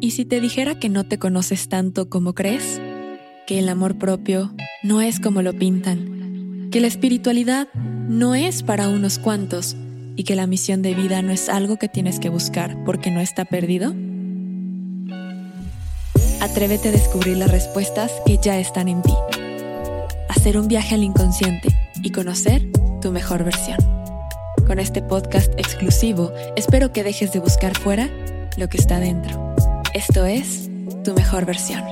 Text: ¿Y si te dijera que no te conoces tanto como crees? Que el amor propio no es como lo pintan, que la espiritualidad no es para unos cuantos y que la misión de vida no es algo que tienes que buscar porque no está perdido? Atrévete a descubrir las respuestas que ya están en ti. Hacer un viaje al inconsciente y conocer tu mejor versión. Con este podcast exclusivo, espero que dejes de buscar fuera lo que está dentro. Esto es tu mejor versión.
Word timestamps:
¿Y 0.00 0.10
si 0.10 0.24
te 0.24 0.40
dijera 0.40 0.78
que 0.78 0.88
no 0.88 1.04
te 1.04 1.18
conoces 1.18 1.68
tanto 1.68 2.10
como 2.10 2.34
crees? 2.34 2.80
Que 3.46 3.58
el 3.58 3.68
amor 3.68 3.96
propio 3.96 4.52
no 4.82 5.00
es 5.00 5.20
como 5.20 5.40
lo 5.40 5.54
pintan, 5.54 6.68
que 6.70 6.80
la 6.80 6.86
espiritualidad 6.86 7.68
no 7.74 8.34
es 8.34 8.62
para 8.62 8.88
unos 8.88 9.18
cuantos 9.18 9.74
y 10.14 10.24
que 10.24 10.36
la 10.36 10.46
misión 10.46 10.82
de 10.82 10.94
vida 10.94 11.22
no 11.22 11.32
es 11.32 11.48
algo 11.48 11.76
que 11.76 11.88
tienes 11.88 12.20
que 12.20 12.28
buscar 12.28 12.76
porque 12.84 13.10
no 13.10 13.20
está 13.20 13.46
perdido? 13.46 13.94
Atrévete 16.40 16.90
a 16.90 16.92
descubrir 16.92 17.38
las 17.38 17.50
respuestas 17.50 18.12
que 18.26 18.38
ya 18.42 18.58
están 18.58 18.88
en 18.88 19.02
ti. 19.02 19.14
Hacer 20.28 20.58
un 20.58 20.68
viaje 20.68 20.94
al 20.94 21.04
inconsciente 21.04 21.68
y 22.02 22.10
conocer 22.10 22.70
tu 23.00 23.12
mejor 23.12 23.44
versión. 23.44 23.78
Con 24.66 24.78
este 24.78 25.00
podcast 25.00 25.52
exclusivo, 25.58 26.32
espero 26.54 26.92
que 26.92 27.02
dejes 27.02 27.32
de 27.32 27.38
buscar 27.38 27.76
fuera 27.78 28.10
lo 28.58 28.68
que 28.68 28.78
está 28.78 29.00
dentro. 29.00 29.45
Esto 29.96 30.26
es 30.26 30.68
tu 31.04 31.14
mejor 31.14 31.46
versión. 31.46 31.82